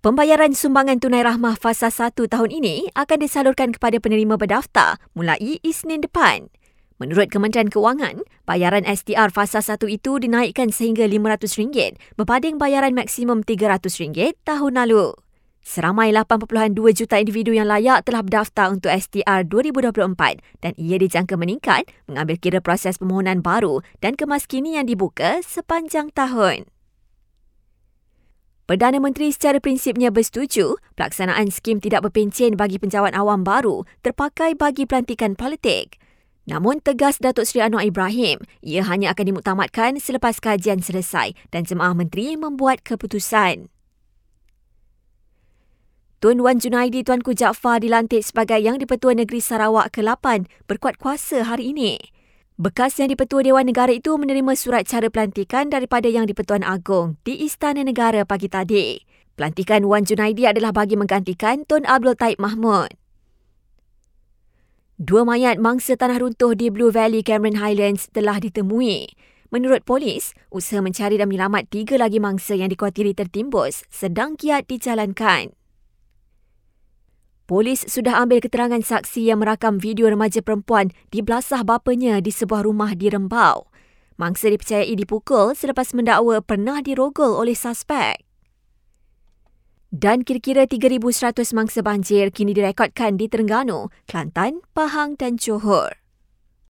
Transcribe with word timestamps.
Pembayaran 0.00 0.56
sumbangan 0.56 0.96
tunai 0.96 1.20
rahmah 1.20 1.60
fasa 1.60 1.92
1 1.92 2.16
tahun 2.16 2.48
ini 2.48 2.88
akan 2.96 3.20
disalurkan 3.20 3.68
kepada 3.76 4.00
penerima 4.00 4.40
berdaftar 4.40 4.96
mulai 5.12 5.60
Isnin 5.60 6.00
depan. 6.00 6.48
Menurut 6.96 7.28
Kementerian 7.28 7.68
Kewangan, 7.68 8.24
bayaran 8.48 8.88
STR 8.88 9.28
fasa 9.28 9.60
1 9.60 9.76
itu 9.92 10.16
dinaikkan 10.16 10.72
sehingga 10.72 11.04
RM500 11.04 12.00
berbanding 12.16 12.56
bayaran 12.56 12.96
maksimum 12.96 13.44
RM300 13.44 14.40
tahun 14.40 14.72
lalu. 14.80 15.12
Seramai 15.60 16.16
8.2 16.16 16.80
juta 16.96 17.20
individu 17.20 17.52
yang 17.52 17.68
layak 17.68 18.08
telah 18.08 18.24
berdaftar 18.24 18.72
untuk 18.72 18.88
STR 18.96 19.44
2024 19.44 20.64
dan 20.64 20.72
ia 20.80 20.96
dijangka 20.96 21.36
meningkat 21.36 21.84
mengambil 22.08 22.40
kira 22.40 22.64
proses 22.64 22.96
permohonan 22.96 23.44
baru 23.44 23.84
dan 24.00 24.16
kemaskini 24.16 24.80
yang 24.80 24.88
dibuka 24.88 25.44
sepanjang 25.44 26.08
tahun. 26.16 26.64
Perdana 28.70 29.02
Menteri 29.02 29.34
secara 29.34 29.58
prinsipnya 29.58 30.14
bersetuju 30.14 30.78
pelaksanaan 30.94 31.50
skim 31.50 31.82
tidak 31.82 32.06
berpencen 32.06 32.54
bagi 32.54 32.78
penjawat 32.78 33.18
awam 33.18 33.42
baru 33.42 33.82
terpakai 34.06 34.54
bagi 34.54 34.86
pelantikan 34.86 35.34
politik. 35.34 35.98
Namun 36.46 36.78
tegas 36.78 37.18
Datuk 37.18 37.50
Seri 37.50 37.66
Anwar 37.66 37.82
Ibrahim, 37.82 38.38
ia 38.62 38.86
hanya 38.86 39.10
akan 39.10 39.34
dimuktamadkan 39.34 39.98
selepas 39.98 40.38
kajian 40.38 40.86
selesai 40.86 41.34
dan 41.50 41.66
jemaah 41.66 41.98
menteri 41.98 42.38
membuat 42.38 42.86
keputusan. 42.86 43.74
Tun 46.22 46.38
Wan 46.38 46.62
Junaidi 46.62 47.02
Tuanku 47.02 47.34
Jaafar 47.34 47.82
dilantik 47.82 48.22
sebagai 48.22 48.62
Yang 48.62 48.86
di-Pertua 48.86 49.18
Negeri 49.18 49.42
Sarawak 49.42 49.98
ke-8 49.98 50.46
berkuat 50.70 50.94
kuasa 50.94 51.42
hari 51.42 51.74
ini. 51.74 51.98
Bekas 52.60 53.00
Yang 53.00 53.16
di-Pertua 53.16 53.40
Dewan 53.40 53.64
Negara 53.64 53.88
itu 53.88 54.12
menerima 54.20 54.52
surat 54.52 54.84
cara 54.84 55.08
pelantikan 55.08 55.72
daripada 55.72 56.12
Yang 56.12 56.36
di-Pertuan 56.36 56.60
Agong 56.60 57.16
di 57.24 57.40
Istana 57.40 57.80
Negara 57.80 58.28
pagi 58.28 58.52
tadi. 58.52 59.00
Pelantikan 59.32 59.88
Wan 59.88 60.04
Junaidi 60.04 60.44
adalah 60.44 60.68
bagi 60.68 60.92
menggantikan 60.92 61.64
Tun 61.64 61.88
Abdul 61.88 62.20
Taib 62.20 62.36
Mahmud. 62.36 62.92
Dua 65.00 65.24
mayat 65.24 65.56
mangsa 65.56 65.96
tanah 65.96 66.20
runtuh 66.20 66.52
di 66.52 66.68
Blue 66.68 66.92
Valley 66.92 67.24
Cameron 67.24 67.56
Highlands 67.56 68.12
telah 68.12 68.36
ditemui. 68.36 69.08
Menurut 69.48 69.80
polis, 69.88 70.36
usaha 70.52 70.84
mencari 70.84 71.16
dan 71.16 71.32
menyelamat 71.32 71.64
tiga 71.72 71.96
lagi 71.96 72.20
mangsa 72.20 72.60
yang 72.60 72.68
dikuatiri 72.68 73.16
tertimbus 73.16 73.88
sedang 73.88 74.36
kiat 74.36 74.68
dijalankan. 74.68 75.56
Polis 77.50 77.82
sudah 77.82 78.22
ambil 78.22 78.38
keterangan 78.38 78.78
saksi 78.78 79.26
yang 79.26 79.42
merakam 79.42 79.82
video 79.82 80.06
remaja 80.06 80.38
perempuan 80.38 80.94
di 81.10 81.18
belasah 81.18 81.66
bapanya 81.66 82.22
di 82.22 82.30
sebuah 82.30 82.62
rumah 82.62 82.94
di 82.94 83.10
Rembau. 83.10 83.66
Mangsa 84.14 84.54
dipercayai 84.54 84.94
dipukul 84.94 85.58
selepas 85.58 85.90
mendakwa 85.90 86.38
pernah 86.46 86.78
dirogol 86.78 87.34
oleh 87.34 87.58
suspek. 87.58 88.22
Dan 89.90 90.22
kira-kira 90.22 90.70
3,100 90.70 91.50
mangsa 91.50 91.82
banjir 91.82 92.30
kini 92.30 92.54
direkodkan 92.54 93.18
di 93.18 93.26
Terengganu, 93.26 93.90
Kelantan, 94.06 94.62
Pahang 94.70 95.18
dan 95.18 95.34
Johor. 95.34 95.99